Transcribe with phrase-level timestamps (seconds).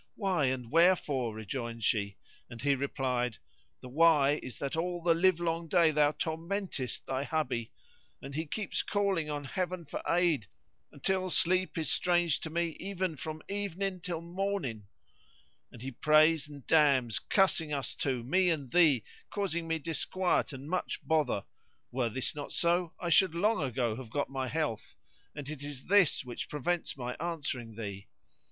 [0.15, 2.17] "Why and wherefore?" rejoined she;
[2.49, 3.37] and he replied
[3.81, 7.71] "The why is that all the livelong day thou tormentest thy hubby;
[8.19, 10.47] and he keeps calling on 'eaven for aid
[10.91, 14.87] until sleep is strange to me even from evenin' till mawnin',
[15.71, 20.67] and he prays and damns, cussing us two, me and thee, causing me disquiet and
[20.67, 21.43] much bother:
[21.91, 24.95] were this not so, I should long ago have got my health;
[25.35, 28.07] and it is this which prevents my answering thee."